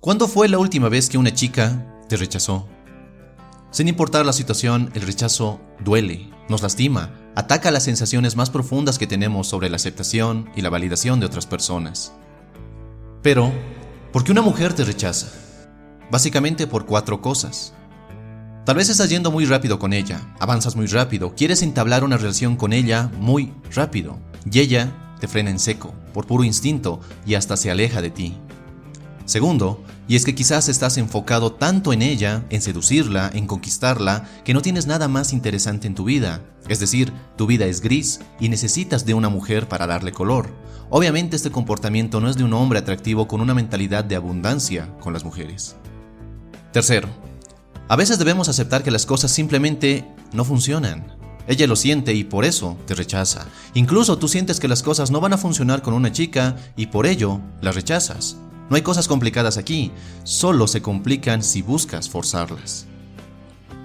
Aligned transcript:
¿Cuándo 0.00 0.28
fue 0.28 0.48
la 0.48 0.56
última 0.56 0.88
vez 0.88 1.10
que 1.10 1.18
una 1.18 1.34
chica 1.34 1.86
te 2.08 2.16
rechazó? 2.16 2.66
Sin 3.70 3.86
importar 3.86 4.24
la 4.24 4.32
situación, 4.32 4.90
el 4.94 5.02
rechazo 5.02 5.60
duele, 5.84 6.30
nos 6.48 6.62
lastima, 6.62 7.10
ataca 7.34 7.70
las 7.70 7.84
sensaciones 7.84 8.34
más 8.34 8.48
profundas 8.48 8.98
que 8.98 9.06
tenemos 9.06 9.46
sobre 9.46 9.68
la 9.68 9.76
aceptación 9.76 10.48
y 10.56 10.62
la 10.62 10.70
validación 10.70 11.20
de 11.20 11.26
otras 11.26 11.44
personas. 11.44 12.14
Pero, 13.20 13.52
¿por 14.10 14.24
qué 14.24 14.32
una 14.32 14.40
mujer 14.40 14.72
te 14.72 14.84
rechaza? 14.84 15.28
Básicamente 16.10 16.66
por 16.66 16.86
cuatro 16.86 17.20
cosas. 17.20 17.74
Tal 18.64 18.76
vez 18.76 18.88
estás 18.88 19.10
yendo 19.10 19.30
muy 19.30 19.44
rápido 19.44 19.78
con 19.78 19.92
ella, 19.92 20.34
avanzas 20.40 20.76
muy 20.76 20.86
rápido, 20.86 21.34
quieres 21.34 21.60
entablar 21.60 22.04
una 22.04 22.16
relación 22.16 22.56
con 22.56 22.72
ella 22.72 23.10
muy 23.18 23.52
rápido, 23.74 24.18
y 24.50 24.60
ella 24.60 25.14
te 25.20 25.28
frena 25.28 25.50
en 25.50 25.58
seco, 25.58 25.92
por 26.14 26.26
puro 26.26 26.42
instinto, 26.42 27.00
y 27.26 27.34
hasta 27.34 27.58
se 27.58 27.70
aleja 27.70 28.00
de 28.00 28.08
ti. 28.08 28.38
Segundo, 29.26 29.84
y 30.10 30.16
es 30.16 30.24
que 30.24 30.34
quizás 30.34 30.68
estás 30.68 30.98
enfocado 30.98 31.52
tanto 31.52 31.92
en 31.92 32.02
ella, 32.02 32.44
en 32.50 32.62
seducirla, 32.62 33.30
en 33.32 33.46
conquistarla, 33.46 34.24
que 34.42 34.52
no 34.54 34.60
tienes 34.60 34.88
nada 34.88 35.06
más 35.06 35.32
interesante 35.32 35.86
en 35.86 35.94
tu 35.94 36.02
vida. 36.02 36.42
Es 36.68 36.80
decir, 36.80 37.12
tu 37.36 37.46
vida 37.46 37.66
es 37.66 37.80
gris 37.80 38.18
y 38.40 38.48
necesitas 38.48 39.06
de 39.06 39.14
una 39.14 39.28
mujer 39.28 39.68
para 39.68 39.86
darle 39.86 40.10
color. 40.10 40.52
Obviamente 40.88 41.36
este 41.36 41.52
comportamiento 41.52 42.20
no 42.20 42.28
es 42.28 42.36
de 42.36 42.42
un 42.42 42.54
hombre 42.54 42.80
atractivo 42.80 43.28
con 43.28 43.40
una 43.40 43.54
mentalidad 43.54 44.02
de 44.02 44.16
abundancia 44.16 44.92
con 44.98 45.12
las 45.12 45.22
mujeres. 45.22 45.76
Tercero, 46.72 47.08
a 47.86 47.94
veces 47.94 48.18
debemos 48.18 48.48
aceptar 48.48 48.82
que 48.82 48.90
las 48.90 49.06
cosas 49.06 49.30
simplemente 49.30 50.04
no 50.32 50.44
funcionan. 50.44 51.06
Ella 51.46 51.68
lo 51.68 51.76
siente 51.76 52.14
y 52.14 52.24
por 52.24 52.44
eso 52.44 52.76
te 52.84 52.96
rechaza. 52.96 53.46
Incluso 53.74 54.18
tú 54.18 54.26
sientes 54.26 54.58
que 54.58 54.66
las 54.66 54.82
cosas 54.82 55.12
no 55.12 55.20
van 55.20 55.34
a 55.34 55.38
funcionar 55.38 55.82
con 55.82 55.94
una 55.94 56.10
chica 56.10 56.56
y 56.74 56.86
por 56.86 57.06
ello 57.06 57.40
la 57.62 57.70
rechazas. 57.70 58.38
No 58.70 58.76
hay 58.76 58.82
cosas 58.82 59.08
complicadas 59.08 59.58
aquí, 59.58 59.90
solo 60.22 60.68
se 60.68 60.80
complican 60.80 61.42
si 61.42 61.60
buscas 61.60 62.08
forzarlas. 62.08 62.86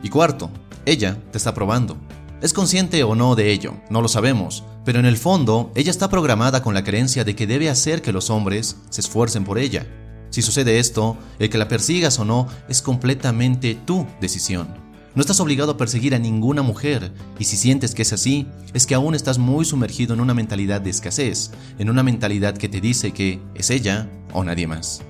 Y 0.04 0.10
cuarto, 0.10 0.52
ella 0.86 1.18
te 1.32 1.40
está 1.40 1.56
probando. 1.56 1.98
¿Es 2.40 2.54
consciente 2.54 3.04
o 3.04 3.16
no 3.16 3.36
de 3.36 3.52
ello? 3.52 3.74
No 3.90 4.04
lo 4.04 4.08
sabemos, 4.08 4.64
pero 4.86 5.00
en 5.00 5.08
el 5.08 5.18
fondo 5.18 5.72
ella 5.74 5.90
está 5.90 6.08
programada 6.08 6.62
con 6.62 6.76
la 6.76 6.84
creencia 6.84 7.24
de 7.24 7.36
que 7.36 7.48
debe 7.48 7.68
hacer 7.68 8.04
que 8.04 8.12
los 8.12 8.30
hombres 8.30 8.78
se 8.92 9.02
esfuercen 9.02 9.44
por 9.44 9.58
ella. 9.58 9.88
Si 10.30 10.44
sucede 10.44 10.78
esto, 10.78 11.18
el 11.40 11.50
que 11.50 11.58
la 11.58 11.68
persigas 11.68 12.20
o 12.20 12.26
no 12.26 12.48
es 12.70 12.84
completamente 12.84 13.74
tu 13.74 14.06
decisión. 14.22 14.85
No 15.16 15.22
estás 15.22 15.40
obligado 15.40 15.72
a 15.72 15.78
perseguir 15.78 16.14
a 16.14 16.20
ninguna 16.20 16.62
mujer, 16.62 17.14
y 17.40 17.46
si 17.46 17.56
sientes 17.56 17.96
que 17.96 18.02
es 18.02 18.12
así, 18.12 18.48
es 18.74 18.86
que 18.86 18.96
aún 18.96 19.16
estás 19.16 19.38
muy 19.38 19.64
sumergido 19.64 20.14
en 20.14 20.20
una 20.20 20.34
mentalidad 20.34 20.82
de 20.82 20.90
escasez, 20.90 21.52
en 21.80 21.90
una 21.90 22.04
mentalidad 22.04 22.58
que 22.58 22.68
te 22.68 22.82
dice 22.82 23.14
que 23.14 23.40
es 23.56 23.70
ella 23.70 24.10
o 24.34 24.44
nadie 24.44 24.68
más. 24.68 25.02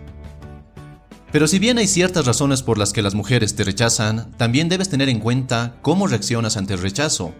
Pero 1.32 1.48
si 1.48 1.58
bien 1.58 1.80
hay 1.80 1.88
ciertas 1.88 2.28
razones 2.28 2.62
por 2.62 2.78
las 2.78 2.94
que 2.94 3.02
las 3.02 3.16
mujeres 3.16 3.56
te 3.56 3.64
rechazan, 3.64 4.32
también 4.38 4.70
debes 4.70 4.90
tener 4.90 5.10
en 5.10 5.20
cuenta 5.20 5.80
cómo 5.82 6.06
reaccionas 6.06 6.56
ante 6.56 6.76
el 6.76 6.82
rechazo. 6.82 7.34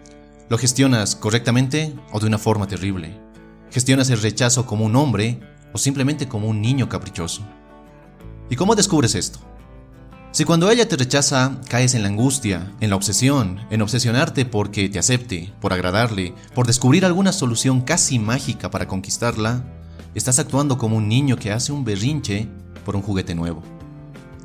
¿Lo 0.48 0.58
gestionas 0.58 1.14
correctamente 1.14 1.94
o 2.10 2.18
de 2.18 2.26
una 2.26 2.38
forma 2.38 2.66
terrible? 2.66 3.16
¿Gestionas 3.70 4.10
el 4.10 4.20
rechazo 4.20 4.66
como 4.66 4.84
un 4.84 4.96
hombre 4.96 5.38
o 5.72 5.78
simplemente 5.78 6.26
como 6.26 6.48
un 6.48 6.60
niño 6.60 6.88
caprichoso? 6.88 7.42
¿Y 8.50 8.56
cómo 8.56 8.74
descubres 8.74 9.14
esto? 9.14 9.38
Si 10.36 10.44
cuando 10.44 10.70
ella 10.70 10.86
te 10.86 10.98
rechaza 10.98 11.62
caes 11.66 11.94
en 11.94 12.02
la 12.02 12.08
angustia, 12.08 12.70
en 12.82 12.90
la 12.90 12.96
obsesión, 12.96 13.58
en 13.70 13.80
obsesionarte 13.80 14.44
porque 14.44 14.86
te 14.90 14.98
acepte, 14.98 15.54
por 15.62 15.72
agradarle, 15.72 16.34
por 16.54 16.66
descubrir 16.66 17.06
alguna 17.06 17.32
solución 17.32 17.80
casi 17.80 18.18
mágica 18.18 18.70
para 18.70 18.86
conquistarla, 18.86 19.64
estás 20.14 20.38
actuando 20.38 20.76
como 20.76 20.98
un 20.98 21.08
niño 21.08 21.38
que 21.38 21.52
hace 21.52 21.72
un 21.72 21.86
berrinche 21.86 22.48
por 22.84 22.96
un 22.96 23.00
juguete 23.00 23.34
nuevo. 23.34 23.62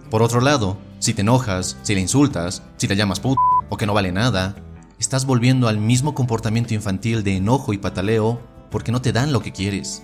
Por 0.10 0.24
otro 0.24 0.40
lado, 0.40 0.78
si 1.00 1.14
te 1.14 1.24
enojas, 1.24 1.76
si 1.82 1.94
le 1.94 2.00
insultas, 2.00 2.64
si 2.78 2.88
le 2.88 2.96
llamas 2.96 3.20
puto 3.20 3.42
o 3.68 3.76
que 3.76 3.86
no 3.86 3.94
vale 3.94 4.14
nada, 4.14 4.56
estás 4.98 5.26
volviendo 5.26 5.68
al 5.68 5.78
mismo 5.78 6.16
comportamiento 6.16 6.74
infantil 6.74 7.22
de 7.26 7.36
enojo 7.36 7.74
y 7.74 7.78
pataleo 7.78 8.40
porque 8.70 8.94
no 8.94 9.02
te 9.02 9.12
dan 9.12 9.34
lo 9.34 9.42
que 9.42 9.52
quieres. 9.52 10.04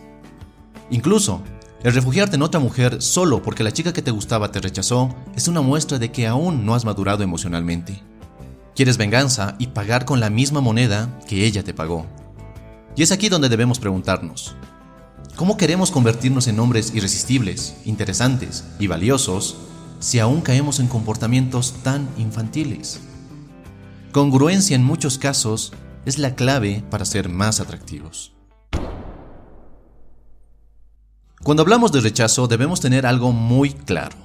Incluso, 0.90 1.44
el 1.84 1.94
refugiarte 1.94 2.36
en 2.36 2.42
otra 2.42 2.60
mujer 2.60 3.02
solo 3.02 3.44
porque 3.44 3.64
la 3.64 3.72
chica 3.72 3.94
que 3.94 4.02
te 4.02 4.12
gustaba 4.12 4.52
te 4.52 4.60
rechazó 4.60 5.16
es 5.36 5.48
una 5.48 5.62
muestra 5.62 6.00
de 6.00 6.12
que 6.12 6.28
aún 6.28 6.66
no 6.66 6.74
has 6.74 6.86
madurado 6.86 7.24
emocionalmente. 7.24 8.02
Quieres 8.76 8.98
venganza 8.98 9.56
y 9.60 9.68
pagar 9.68 10.06
con 10.06 10.20
la 10.20 10.30
misma 10.30 10.60
moneda 10.60 11.20
que 11.28 11.46
ella 11.46 11.64
te 11.64 11.74
pagó. 11.74 12.06
Y 12.96 13.04
es 13.04 13.12
aquí 13.12 13.30
donde 13.30 13.50
debemos 13.50 13.80
preguntarnos, 13.80 14.56
¿cómo 15.36 15.56
queremos 15.58 15.92
convertirnos 15.92 16.48
en 16.48 16.60
hombres 16.60 16.94
irresistibles, 16.96 17.78
interesantes 17.86 18.64
y 18.80 18.88
valiosos 18.88 19.58
si 20.00 20.20
aún 20.20 20.42
caemos 20.42 20.80
en 20.80 20.88
comportamientos 20.88 21.76
tan 21.84 22.10
infantiles? 22.18 23.02
Congruencia 24.12 24.76
en 24.76 24.84
muchos 24.84 25.20
casos 25.20 25.74
es 26.06 26.18
la 26.18 26.34
clave 26.34 26.84
para 26.90 27.06
ser 27.06 27.30
más 27.30 27.60
atractivos. 27.60 28.37
Cuando 31.48 31.64
hablamos 31.64 31.94
de 31.94 32.02
rechazo 32.02 32.50
debemos 32.50 32.82
tener 32.82 33.06
algo 33.06 33.32
muy 33.32 33.70
claro. 33.70 34.18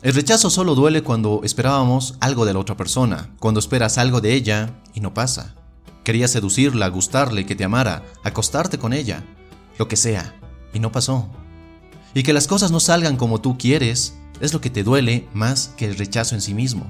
El 0.00 0.14
rechazo 0.14 0.48
solo 0.48 0.76
duele 0.76 1.02
cuando 1.02 1.40
esperábamos 1.42 2.14
algo 2.20 2.44
de 2.44 2.52
la 2.52 2.60
otra 2.60 2.76
persona, 2.76 3.34
cuando 3.40 3.58
esperas 3.58 3.98
algo 3.98 4.20
de 4.20 4.34
ella 4.34 4.78
y 4.94 5.00
no 5.00 5.12
pasa. 5.12 5.56
Querías 6.04 6.30
seducirla, 6.30 6.86
gustarle, 6.86 7.46
que 7.46 7.56
te 7.56 7.64
amara, 7.64 8.04
acostarte 8.22 8.78
con 8.78 8.92
ella, 8.92 9.24
lo 9.76 9.88
que 9.88 9.96
sea, 9.96 10.36
y 10.72 10.78
no 10.78 10.92
pasó. 10.92 11.28
Y 12.14 12.22
que 12.22 12.32
las 12.32 12.46
cosas 12.46 12.70
no 12.70 12.78
salgan 12.78 13.16
como 13.16 13.40
tú 13.40 13.58
quieres 13.58 14.14
es 14.40 14.52
lo 14.52 14.60
que 14.60 14.70
te 14.70 14.84
duele 14.84 15.26
más 15.34 15.72
que 15.76 15.86
el 15.86 15.98
rechazo 15.98 16.36
en 16.36 16.40
sí 16.40 16.54
mismo. 16.54 16.86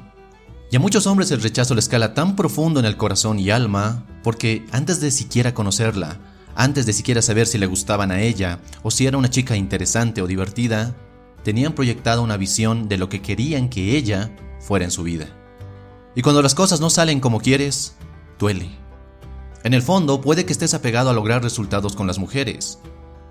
Y 0.71 0.77
a 0.77 0.81
muchos 0.81 1.07
hombres 1.07 1.31
el 1.31 1.41
rechazo 1.41 1.73
le 1.73 1.81
escala 1.81 2.13
tan 2.13 2.37
profundo 2.37 2.79
en 2.79 2.85
el 2.85 2.99
corazón 2.99 3.39
y 3.39 3.49
alma 3.49 4.05
porque 4.23 4.67
antes 4.71 5.01
de 5.01 5.11
siquiera 5.11 5.55
conocerla, 5.55 6.19
antes 6.59 6.87
de 6.87 6.93
siquiera 6.93 7.23
saber 7.23 7.47
si 7.47 7.57
le 7.57 7.67
gustaban 7.67 8.11
a 8.11 8.21
ella 8.21 8.59
o 8.83 8.91
si 8.91 9.07
era 9.07 9.17
una 9.17 9.31
chica 9.31 9.55
interesante 9.55 10.23
o 10.23 10.27
divertida, 10.27 10.97
tenían 11.45 11.73
proyectada 11.73 12.21
una 12.21 12.37
visión 12.37 12.89
de 12.89 12.99
lo 12.99 13.09
que 13.09 13.23
querían 13.23 13.69
que 13.69 13.97
ella 13.97 14.35
fuera 14.59 14.85
en 14.85 14.91
su 14.91 15.05
vida. 15.05 15.29
Y 16.17 16.23
cuando 16.23 16.43
las 16.43 16.57
cosas 16.57 16.81
no 16.81 16.91
salen 16.91 17.21
como 17.21 17.39
quieres, 17.39 17.95
duele. 18.41 18.71
En 19.63 19.73
el 19.73 19.83
fondo 19.83 20.21
puede 20.21 20.45
que 20.45 20.53
estés 20.53 20.75
apegado 20.75 21.11
a 21.11 21.13
lograr 21.13 21.45
resultados 21.45 21.95
con 21.95 22.09
las 22.09 22.19
mujeres. 22.19 22.81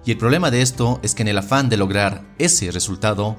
Y 0.05 0.11
el 0.11 0.17
problema 0.17 0.49
de 0.49 0.61
esto 0.61 1.01
es 1.03 1.13
que 1.13 1.23
en 1.23 1.27
el 1.27 1.37
afán 1.37 1.67
de 1.67 1.75
lograr 1.75 2.23
ese 2.37 2.71
resultado, 2.71 3.35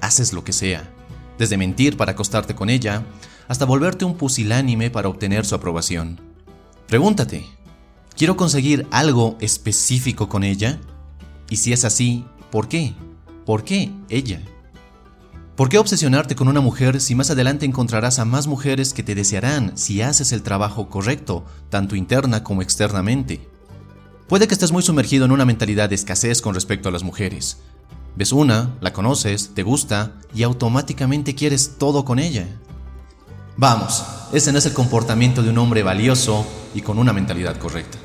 haces 0.00 0.32
lo 0.32 0.44
que 0.44 0.52
sea. 0.52 0.88
Desde 1.36 1.56
mentir 1.56 1.96
para 1.96 2.12
acostarte 2.12 2.54
con 2.54 2.70
ella, 2.70 3.04
hasta 3.48 3.64
volverte 3.64 4.04
un 4.04 4.16
pusilánime 4.16 4.88
para 4.88 5.08
obtener 5.08 5.44
su 5.44 5.56
aprobación. 5.56 6.20
Pregúntate, 6.86 7.44
¿Quiero 8.16 8.36
conseguir 8.36 8.86
algo 8.90 9.36
específico 9.40 10.28
con 10.28 10.44
ella? 10.44 10.80
Y 11.48 11.56
si 11.56 11.72
es 11.72 11.84
así, 11.84 12.24
¿por 12.50 12.68
qué? 12.68 12.94
¿Por 13.46 13.64
qué 13.64 13.90
ella? 14.08 14.40
¿Por 15.56 15.68
qué 15.68 15.78
obsesionarte 15.78 16.34
con 16.34 16.48
una 16.48 16.60
mujer 16.60 17.00
si 17.00 17.14
más 17.14 17.30
adelante 17.30 17.66
encontrarás 17.66 18.18
a 18.18 18.24
más 18.24 18.46
mujeres 18.46 18.92
que 18.92 19.02
te 19.02 19.14
desearán 19.14 19.76
si 19.76 20.02
haces 20.02 20.32
el 20.32 20.42
trabajo 20.42 20.88
correcto, 20.88 21.44
tanto 21.70 21.96
interna 21.96 22.44
como 22.44 22.62
externamente? 22.62 23.48
Puede 24.28 24.46
que 24.46 24.54
estés 24.54 24.72
muy 24.72 24.82
sumergido 24.82 25.24
en 25.24 25.32
una 25.32 25.44
mentalidad 25.44 25.88
de 25.88 25.94
escasez 25.94 26.40
con 26.40 26.54
respecto 26.54 26.88
a 26.88 26.92
las 26.92 27.02
mujeres. 27.02 27.58
Ves 28.14 28.32
una, 28.32 28.76
la 28.80 28.92
conoces, 28.92 29.52
te 29.54 29.62
gusta 29.62 30.12
y 30.34 30.42
automáticamente 30.42 31.34
quieres 31.34 31.76
todo 31.78 32.04
con 32.04 32.18
ella. 32.18 32.46
Vamos, 33.56 34.04
ese 34.32 34.52
no 34.52 34.58
es 34.58 34.66
el 34.66 34.74
comportamiento 34.74 35.42
de 35.42 35.50
un 35.50 35.58
hombre 35.58 35.82
valioso 35.82 36.46
y 36.74 36.82
con 36.82 36.98
una 36.98 37.12
mentalidad 37.12 37.56
correcta. 37.58 37.98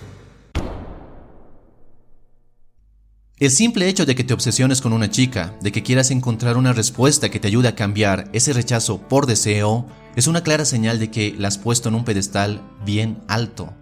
El 3.40 3.52
simple 3.52 3.88
hecho 3.88 4.08
de 4.08 4.16
que 4.16 4.24
te 4.24 4.34
obsesiones 4.34 4.82
con 4.82 4.94
una 4.94 5.12
chica, 5.12 5.54
de 5.62 5.72
que 5.72 5.84
quieras 5.84 6.10
encontrar 6.10 6.58
una 6.58 6.74
respuesta 6.74 7.30
que 7.30 7.40
te 7.40 7.48
ayude 7.48 7.68
a 7.68 7.76
cambiar 7.76 8.30
ese 8.34 8.52
rechazo 8.52 8.98
por 8.98 9.28
deseo, 9.28 9.86
es 10.16 10.26
una 10.26 10.42
clara 10.42 10.66
señal 10.66 10.98
de 10.98 11.12
que 11.12 11.36
la 11.38 11.50
has 11.50 11.60
puesto 11.60 11.90
en 11.90 11.96
un 11.96 12.04
pedestal 12.04 12.64
bien 12.84 13.20
alto. 13.28 13.76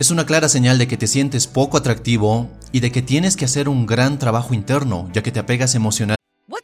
Es 0.00 0.10
una 0.10 0.24
clara 0.24 0.48
señal 0.48 0.78
de 0.78 0.88
que 0.88 0.96
te 0.96 1.06
sientes 1.06 1.46
poco 1.46 1.76
atractivo 1.76 2.48
y 2.72 2.80
de 2.80 2.90
que 2.90 3.02
tienes 3.02 3.36
que 3.36 3.44
hacer 3.44 3.68
un 3.68 3.84
gran 3.84 4.18
trabajo 4.18 4.54
interno, 4.54 5.10
ya 5.12 5.22
que 5.22 5.32
te 5.32 5.40
apegas 5.40 5.74
emocional. 5.74 6.17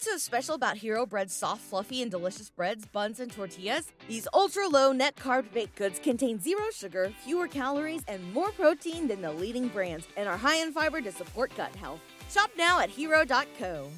What's 0.04 0.22
so 0.22 0.36
special 0.36 0.54
about 0.54 0.76
Hero 0.76 1.06
Bread's 1.06 1.32
soft, 1.32 1.62
fluffy, 1.62 2.02
and 2.02 2.10
delicious 2.10 2.50
breads, 2.50 2.84
buns, 2.84 3.20
and 3.20 3.32
tortillas? 3.32 3.90
These 4.06 4.28
ultra 4.34 4.68
low 4.68 4.92
net 4.92 5.16
carb 5.16 5.50
baked 5.54 5.76
goods 5.76 5.98
contain 5.98 6.38
zero 6.38 6.64
sugar, 6.76 7.10
fewer 7.24 7.48
calories, 7.48 8.02
and 8.06 8.20
more 8.34 8.50
protein 8.50 9.08
than 9.08 9.22
the 9.22 9.32
leading 9.32 9.68
brands, 9.68 10.06
and 10.18 10.28
are 10.28 10.36
high 10.36 10.56
in 10.56 10.72
fiber 10.72 11.00
to 11.00 11.10
support 11.10 11.56
gut 11.56 11.74
health. 11.76 12.00
Shop 12.30 12.50
now 12.58 12.80
at 12.80 12.90
hero.co. 12.90 13.88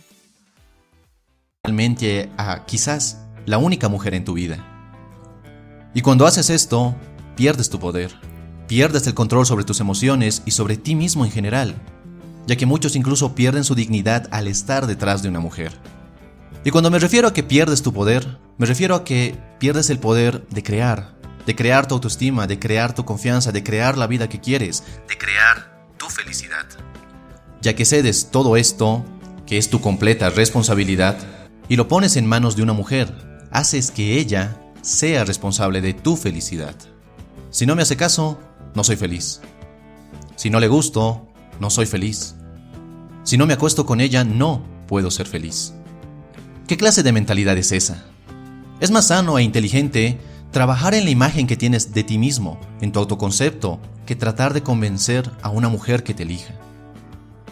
Realmente 1.64 2.30
a 2.38 2.64
quizás 2.66 3.16
la 3.44 3.58
única 3.58 3.88
mujer 3.88 4.14
en 4.14 4.24
tu 4.24 4.34
vida. 4.34 4.64
Y 5.92 6.02
cuando 6.02 6.24
haces 6.24 6.50
esto, 6.50 6.94
pierdes 7.34 7.68
tu 7.68 7.80
poder, 7.80 8.12
pierdes 8.68 9.08
el 9.08 9.14
control 9.14 9.44
sobre 9.44 9.64
tus 9.64 9.80
emociones 9.80 10.42
y 10.46 10.52
sobre 10.52 10.76
ti 10.76 10.94
mismo 10.94 11.24
en 11.24 11.32
general, 11.32 11.74
ya 12.46 12.54
que 12.54 12.66
muchos 12.66 12.94
incluso 12.94 13.34
pierden 13.34 13.64
su 13.64 13.74
dignidad 13.74 14.28
al 14.30 14.46
estar 14.46 14.86
detrás 14.86 15.24
de 15.24 15.30
una 15.30 15.40
mujer. 15.40 15.72
Y 16.64 16.70
cuando 16.70 16.90
me 16.90 16.98
refiero 16.98 17.28
a 17.28 17.32
que 17.32 17.42
pierdes 17.42 17.82
tu 17.82 17.92
poder, 17.92 18.38
me 18.58 18.66
refiero 18.66 18.94
a 18.94 19.04
que 19.04 19.38
pierdes 19.58 19.90
el 19.90 19.98
poder 19.98 20.46
de 20.48 20.62
crear, 20.62 21.14
de 21.46 21.54
crear 21.54 21.86
tu 21.86 21.94
autoestima, 21.94 22.46
de 22.46 22.58
crear 22.58 22.94
tu 22.94 23.04
confianza, 23.04 23.52
de 23.52 23.62
crear 23.62 23.96
la 23.96 24.06
vida 24.06 24.28
que 24.28 24.40
quieres, 24.40 24.82
de 25.08 25.16
crear 25.16 25.86
tu 25.96 26.06
felicidad. 26.08 26.66
Ya 27.62 27.74
que 27.74 27.84
cedes 27.84 28.30
todo 28.30 28.56
esto, 28.56 29.04
que 29.46 29.58
es 29.58 29.70
tu 29.70 29.80
completa 29.80 30.30
responsabilidad, 30.30 31.16
y 31.68 31.76
lo 31.76 31.88
pones 31.88 32.16
en 32.16 32.26
manos 32.26 32.56
de 32.56 32.62
una 32.62 32.72
mujer, 32.72 33.12
haces 33.50 33.90
que 33.90 34.18
ella 34.18 34.60
sea 34.82 35.24
responsable 35.24 35.80
de 35.80 35.94
tu 35.94 36.16
felicidad. 36.16 36.74
Si 37.50 37.66
no 37.66 37.74
me 37.74 37.82
hace 37.82 37.96
caso, 37.96 38.40
no 38.74 38.84
soy 38.84 38.96
feliz. 38.96 39.40
Si 40.36 40.50
no 40.50 40.60
le 40.60 40.68
gusto, 40.68 41.26
no 41.60 41.70
soy 41.70 41.86
feliz. 41.86 42.34
Si 43.24 43.36
no 43.36 43.46
me 43.46 43.54
acuesto 43.54 43.86
con 43.86 44.00
ella, 44.00 44.24
no 44.24 44.62
puedo 44.86 45.10
ser 45.10 45.26
feliz. 45.26 45.74
¿Qué 46.66 46.76
clase 46.76 47.04
de 47.04 47.12
mentalidad 47.12 47.56
es 47.56 47.70
esa? 47.70 48.06
Es 48.80 48.90
más 48.90 49.06
sano 49.06 49.38
e 49.38 49.42
inteligente 49.44 50.18
trabajar 50.50 50.94
en 50.94 51.04
la 51.04 51.10
imagen 51.10 51.46
que 51.46 51.56
tienes 51.56 51.94
de 51.94 52.02
ti 52.02 52.18
mismo, 52.18 52.58
en 52.80 52.90
tu 52.90 52.98
autoconcepto, 52.98 53.78
que 54.04 54.16
tratar 54.16 54.52
de 54.52 54.64
convencer 54.64 55.30
a 55.42 55.50
una 55.50 55.68
mujer 55.68 56.02
que 56.02 56.12
te 56.12 56.24
elija. 56.24 56.54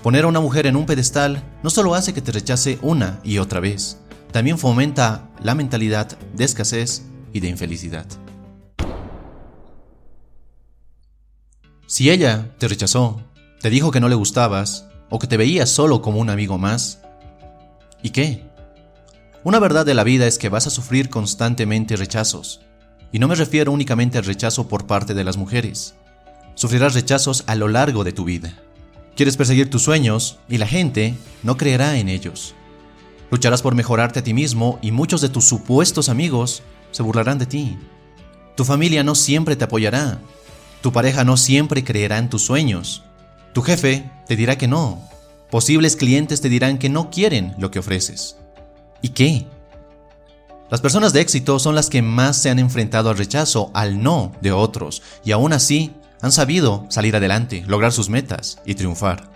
Poner 0.02 0.24
a 0.24 0.26
una 0.26 0.40
mujer 0.40 0.66
en 0.66 0.74
un 0.74 0.84
pedestal 0.84 1.44
no 1.62 1.70
solo 1.70 1.94
hace 1.94 2.12
que 2.12 2.22
te 2.22 2.32
rechace 2.32 2.80
una 2.82 3.20
y 3.22 3.38
otra 3.38 3.60
vez, 3.60 3.98
también 4.32 4.58
fomenta 4.58 5.30
la 5.40 5.54
mentalidad 5.54 6.18
de 6.34 6.44
escasez 6.44 7.04
y 7.32 7.38
de 7.38 7.48
infelicidad. 7.48 8.06
Si 11.86 12.10
ella 12.10 12.52
te 12.58 12.66
rechazó, 12.66 13.20
te 13.60 13.70
dijo 13.70 13.92
que 13.92 14.00
no 14.00 14.08
le 14.08 14.16
gustabas 14.16 14.88
o 15.08 15.20
que 15.20 15.28
te 15.28 15.36
veía 15.36 15.66
solo 15.66 16.02
como 16.02 16.18
un 16.18 16.30
amigo 16.30 16.58
más, 16.58 16.98
¿y 18.02 18.10
qué? 18.10 18.53
Una 19.44 19.58
verdad 19.58 19.84
de 19.84 19.92
la 19.92 20.04
vida 20.04 20.26
es 20.26 20.38
que 20.38 20.48
vas 20.48 20.66
a 20.66 20.70
sufrir 20.70 21.10
constantemente 21.10 21.96
rechazos, 21.96 22.62
y 23.12 23.18
no 23.18 23.28
me 23.28 23.34
refiero 23.34 23.72
únicamente 23.72 24.16
al 24.16 24.24
rechazo 24.24 24.68
por 24.68 24.86
parte 24.86 25.12
de 25.12 25.22
las 25.22 25.36
mujeres. 25.36 25.94
Sufrirás 26.54 26.94
rechazos 26.94 27.44
a 27.46 27.54
lo 27.54 27.68
largo 27.68 28.04
de 28.04 28.12
tu 28.12 28.24
vida. 28.24 28.54
Quieres 29.14 29.36
perseguir 29.36 29.68
tus 29.68 29.82
sueños 29.82 30.38
y 30.48 30.56
la 30.56 30.66
gente 30.66 31.14
no 31.42 31.58
creerá 31.58 31.98
en 31.98 32.08
ellos. 32.08 32.54
Lucharás 33.30 33.60
por 33.60 33.74
mejorarte 33.74 34.20
a 34.20 34.24
ti 34.24 34.32
mismo 34.32 34.78
y 34.80 34.92
muchos 34.92 35.20
de 35.20 35.28
tus 35.28 35.44
supuestos 35.44 36.08
amigos 36.08 36.62
se 36.90 37.02
burlarán 37.02 37.38
de 37.38 37.44
ti. 37.44 37.76
Tu 38.56 38.64
familia 38.64 39.04
no 39.04 39.14
siempre 39.14 39.56
te 39.56 39.64
apoyará. 39.64 40.20
Tu 40.80 40.90
pareja 40.90 41.22
no 41.22 41.36
siempre 41.36 41.84
creerá 41.84 42.16
en 42.16 42.30
tus 42.30 42.46
sueños. 42.46 43.02
Tu 43.52 43.60
jefe 43.60 44.10
te 44.26 44.36
dirá 44.36 44.56
que 44.56 44.68
no. 44.68 45.06
Posibles 45.50 45.96
clientes 45.96 46.40
te 46.40 46.48
dirán 46.48 46.78
que 46.78 46.88
no 46.88 47.10
quieren 47.10 47.54
lo 47.58 47.70
que 47.70 47.80
ofreces. 47.80 48.38
¿Y 49.04 49.10
qué? 49.10 49.44
Las 50.70 50.80
personas 50.80 51.12
de 51.12 51.20
éxito 51.20 51.58
son 51.58 51.74
las 51.74 51.90
que 51.90 52.00
más 52.00 52.38
se 52.38 52.48
han 52.48 52.58
enfrentado 52.58 53.10
al 53.10 53.18
rechazo, 53.18 53.70
al 53.74 54.02
no 54.02 54.32
de 54.40 54.50
otros, 54.50 55.02
y 55.22 55.32
aún 55.32 55.52
así 55.52 55.92
han 56.22 56.32
sabido 56.32 56.86
salir 56.88 57.14
adelante, 57.14 57.64
lograr 57.66 57.92
sus 57.92 58.08
metas 58.08 58.62
y 58.64 58.76
triunfar. 58.76 59.30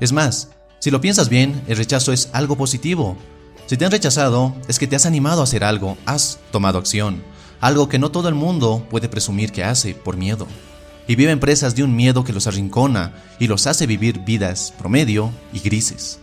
Es 0.00 0.10
más, 0.10 0.48
si 0.80 0.90
lo 0.90 1.00
piensas 1.00 1.28
bien, 1.28 1.62
el 1.68 1.76
rechazo 1.76 2.12
es 2.12 2.30
algo 2.32 2.56
positivo. 2.56 3.16
Si 3.66 3.76
te 3.76 3.84
han 3.84 3.92
rechazado, 3.92 4.56
es 4.66 4.80
que 4.80 4.88
te 4.88 4.96
has 4.96 5.06
animado 5.06 5.40
a 5.40 5.44
hacer 5.44 5.62
algo, 5.62 5.96
has 6.04 6.40
tomado 6.50 6.78
acción, 6.78 7.22
algo 7.60 7.88
que 7.88 8.00
no 8.00 8.10
todo 8.10 8.28
el 8.28 8.34
mundo 8.34 8.88
puede 8.90 9.08
presumir 9.08 9.52
que 9.52 9.62
hace 9.62 9.94
por 9.94 10.16
miedo. 10.16 10.48
Y 11.06 11.14
viven 11.14 11.38
presas 11.38 11.76
de 11.76 11.84
un 11.84 11.94
miedo 11.94 12.24
que 12.24 12.32
los 12.32 12.48
arrincona 12.48 13.14
y 13.38 13.46
los 13.46 13.68
hace 13.68 13.86
vivir 13.86 14.24
vidas 14.24 14.74
promedio 14.76 15.30
y 15.52 15.60
grises. 15.60 16.18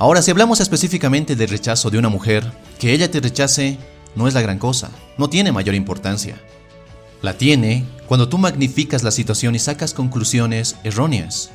Ahora, 0.00 0.22
si 0.22 0.30
hablamos 0.30 0.60
específicamente 0.60 1.34
del 1.34 1.48
rechazo 1.48 1.90
de 1.90 1.98
una 1.98 2.08
mujer, 2.08 2.52
que 2.78 2.92
ella 2.92 3.10
te 3.10 3.18
rechace 3.18 3.78
no 4.14 4.28
es 4.28 4.34
la 4.34 4.42
gran 4.42 4.58
cosa, 4.58 4.90
no 5.16 5.28
tiene 5.28 5.50
mayor 5.50 5.74
importancia. 5.74 6.40
La 7.20 7.36
tiene 7.36 7.84
cuando 8.06 8.28
tú 8.28 8.38
magnificas 8.38 9.02
la 9.02 9.10
situación 9.10 9.56
y 9.56 9.58
sacas 9.58 9.94
conclusiones 9.94 10.76
erróneas. 10.84 11.50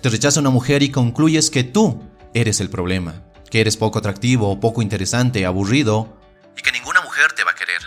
Te 0.00 0.10
rechaza 0.10 0.38
una 0.38 0.50
mujer 0.50 0.84
y 0.84 0.90
concluyes 0.90 1.50
que 1.50 1.64
tú 1.64 2.00
eres 2.34 2.60
el 2.60 2.70
problema, 2.70 3.24
que 3.50 3.60
eres 3.60 3.76
poco 3.76 3.98
atractivo, 3.98 4.60
poco 4.60 4.80
interesante, 4.80 5.44
aburrido 5.44 6.16
y 6.56 6.62
que 6.62 6.70
ninguna 6.70 7.00
mujer 7.00 7.32
te 7.36 7.42
va 7.42 7.50
a 7.50 7.56
querer. 7.56 7.82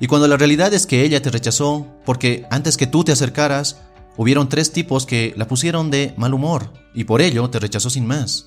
Y 0.00 0.06
cuando 0.06 0.28
la 0.28 0.38
realidad 0.38 0.72
es 0.72 0.86
que 0.86 1.02
ella 1.02 1.20
te 1.20 1.30
rechazó 1.30 1.86
porque 2.06 2.46
antes 2.50 2.78
que 2.78 2.86
tú 2.86 3.04
te 3.04 3.12
acercaras, 3.12 3.82
hubieron 4.16 4.48
tres 4.48 4.72
tipos 4.72 5.04
que 5.04 5.34
la 5.36 5.46
pusieron 5.46 5.90
de 5.90 6.14
mal 6.16 6.32
humor 6.32 6.72
y 6.94 7.04
por 7.04 7.20
ello 7.20 7.50
te 7.50 7.58
rechazó 7.58 7.90
sin 7.90 8.06
más. 8.06 8.46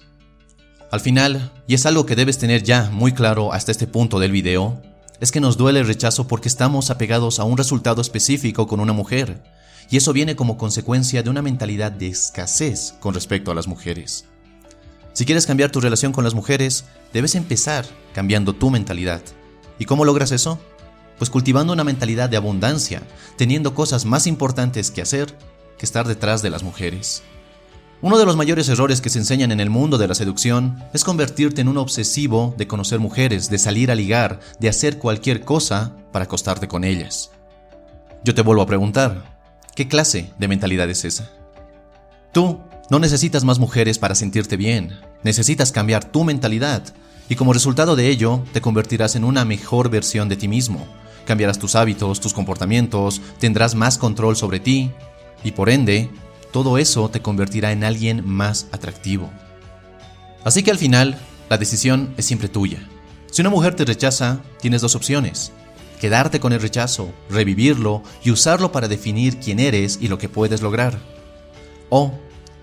Al 0.91 1.01
final, 1.01 1.51
y 1.67 1.75
es 1.75 1.85
algo 1.85 2.07
que 2.07 2.15
debes 2.15 2.39
tener 2.39 2.63
ya 2.63 2.89
muy 2.91 3.11
claro 3.11 3.53
hasta 3.53 3.71
este 3.71 3.85
punto 3.85 4.19
del 4.19 4.31
video, 4.31 4.81
es 5.19 5.31
que 5.31 5.39
nos 5.39 5.55
duele 5.55 5.81
el 5.81 5.87
rechazo 5.87 6.27
porque 6.27 6.47
estamos 6.47 6.89
apegados 6.89 7.39
a 7.39 7.43
un 7.43 7.57
resultado 7.57 8.01
específico 8.01 8.65
con 8.65 8.79
una 8.79 8.93
mujer, 8.93 9.43
y 9.91 9.97
eso 9.97 10.13
viene 10.13 10.35
como 10.35 10.57
consecuencia 10.57 11.21
de 11.21 11.29
una 11.29 11.43
mentalidad 11.43 11.91
de 11.91 12.07
escasez 12.07 12.95
con 12.99 13.13
respecto 13.13 13.51
a 13.51 13.55
las 13.55 13.67
mujeres. 13.67 14.25
Si 15.13 15.25
quieres 15.25 15.45
cambiar 15.45 15.71
tu 15.71 15.79
relación 15.79 16.11
con 16.11 16.23
las 16.23 16.33
mujeres, 16.33 16.85
debes 17.13 17.35
empezar 17.35 17.85
cambiando 18.13 18.53
tu 18.53 18.71
mentalidad. 18.71 19.21
¿Y 19.77 19.85
cómo 19.85 20.05
logras 20.05 20.31
eso? 20.31 20.59
Pues 21.19 21.29
cultivando 21.29 21.73
una 21.73 21.83
mentalidad 21.83 22.29
de 22.29 22.37
abundancia, 22.37 23.03
teniendo 23.37 23.75
cosas 23.75 24.05
más 24.05 24.25
importantes 24.25 24.89
que 24.89 25.01
hacer 25.03 25.37
que 25.77 25.85
estar 25.85 26.07
detrás 26.07 26.41
de 26.41 26.49
las 26.49 26.63
mujeres. 26.63 27.21
Uno 28.01 28.17
de 28.17 28.25
los 28.25 28.37
mayores 28.37 28.69
errores 28.69 29.01
que 29.01 29.09
se 29.09 29.19
enseñan 29.19 29.51
en 29.51 29.59
el 29.59 29.69
mundo 29.69 29.97
de 29.97 30.07
la 30.07 30.15
seducción 30.15 30.81
es 30.93 31.03
convertirte 31.03 31.59
en 31.59 31.67
un 31.67 31.77
obsesivo 31.77 32.55
de 32.57 32.65
conocer 32.65 32.99
mujeres, 32.99 33.49
de 33.49 33.57
salir 33.57 33.91
a 33.91 33.95
ligar, 33.95 34.39
de 34.57 34.69
hacer 34.69 34.99
cualquier 34.99 35.41
cosa 35.41 35.97
para 36.13 36.23
acostarte 36.23 36.69
con 36.69 36.85
ellas. 36.85 37.31
Yo 38.23 38.33
te 38.33 38.41
vuelvo 38.41 38.61
a 38.61 38.67
preguntar, 38.67 39.37
¿qué 39.75 39.89
clase 39.89 40.31
de 40.39 40.47
mentalidad 40.47 40.89
es 40.89 41.03
esa? 41.03 41.29
Tú 42.31 42.61
no 42.89 42.99
necesitas 42.99 43.43
más 43.43 43.59
mujeres 43.59 43.99
para 43.99 44.15
sentirte 44.15 44.55
bien, 44.55 44.97
necesitas 45.23 45.73
cambiar 45.73 46.05
tu 46.05 46.23
mentalidad 46.23 46.83
y 47.27 47.35
como 47.35 47.51
resultado 47.51 47.97
de 47.97 48.07
ello 48.07 48.45
te 48.53 48.61
convertirás 48.61 49.17
en 49.17 49.25
una 49.25 49.43
mejor 49.43 49.89
versión 49.89 50.29
de 50.29 50.37
ti 50.37 50.47
mismo. 50.47 50.87
Cambiarás 51.25 51.59
tus 51.59 51.75
hábitos, 51.75 52.21
tus 52.21 52.33
comportamientos, 52.33 53.21
tendrás 53.39 53.75
más 53.75 53.97
control 53.97 54.37
sobre 54.37 54.61
ti 54.61 54.89
y 55.43 55.51
por 55.51 55.69
ende 55.69 56.09
todo 56.51 56.77
eso 56.77 57.09
te 57.09 57.21
convertirá 57.21 57.71
en 57.71 57.83
alguien 57.83 58.27
más 58.27 58.67
atractivo. 58.71 59.29
Así 60.43 60.63
que 60.63 60.71
al 60.71 60.77
final, 60.77 61.17
la 61.49 61.57
decisión 61.57 62.13
es 62.17 62.25
siempre 62.25 62.49
tuya. 62.49 62.87
Si 63.31 63.41
una 63.41 63.49
mujer 63.49 63.75
te 63.75 63.85
rechaza, 63.85 64.39
tienes 64.61 64.81
dos 64.81 64.95
opciones. 64.95 65.51
Quedarte 65.99 66.39
con 66.39 66.53
el 66.53 66.61
rechazo, 66.61 67.11
revivirlo 67.29 68.03
y 68.23 68.31
usarlo 68.31 68.71
para 68.71 68.87
definir 68.87 69.39
quién 69.39 69.59
eres 69.59 69.99
y 70.01 70.07
lo 70.07 70.17
que 70.17 70.29
puedes 70.29 70.61
lograr. 70.61 70.97
O 71.89 72.13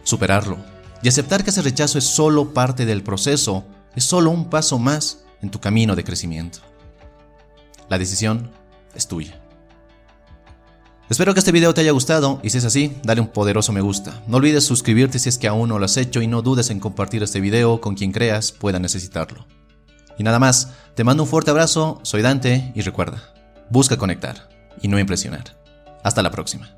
superarlo 0.03 0.59
y 1.03 1.09
aceptar 1.09 1.45
que 1.45 1.51
ese 1.51 1.63
rechazo 1.63 1.99
es 1.99 2.05
solo 2.05 2.53
parte 2.53 2.87
del 2.87 3.03
proceso, 3.03 3.65
es 3.95 4.05
solo 4.05 4.31
un 4.31 4.51
paso 4.51 4.79
más 4.79 5.25
en 5.43 5.51
tu 5.51 5.61
camino 5.61 5.95
de 5.95 6.05
crecimiento. 6.05 6.59
La 7.89 7.99
decisión 7.99 8.51
es 8.95 9.07
tuya. 9.07 9.41
Espero 11.09 11.35
que 11.35 11.39
este 11.39 11.53
video 11.53 11.73
te 11.73 11.83
haya 11.83 11.93
gustado 11.93 12.41
y 12.43 12.51
si 12.51 12.59
es 12.59 12.65
así, 12.65 12.97
dale 13.05 13.21
un 13.21 13.29
poderoso 13.29 13.73
me 13.73 13.81
gusta. 13.81 14.23
No 14.27 14.39
olvides 14.39 14.65
suscribirte 14.65 15.21
si 15.21 15.29
es 15.29 15.39
que 15.39 15.47
aún 15.47 15.69
no 15.69 15.79
lo 15.79 15.85
has 15.85 15.97
hecho 15.97 16.21
y 16.21 16.27
no 16.27 16.43
dudes 16.43 16.69
en 16.71 16.81
compartir 16.81 17.23
este 17.23 17.41
video 17.41 17.81
con 17.81 17.95
quien 17.95 18.11
creas 18.11 18.51
pueda 18.51 18.81
necesitarlo. 18.81 19.47
Y 20.19 20.25
nada 20.25 20.41
más, 20.41 20.73
te 20.97 21.05
mando 21.05 21.23
un 21.23 21.29
fuerte 21.29 21.53
abrazo, 21.53 22.01
soy 22.03 22.23
Dante 22.23 22.73
y 22.75 22.81
recuerda, 22.81 23.23
busca 23.71 23.97
conectar 23.97 24.49
y 24.83 24.89
no 24.89 24.99
impresionar. 24.99 25.57
Hasta 26.03 26.23
la 26.23 26.33
próxima. 26.33 26.76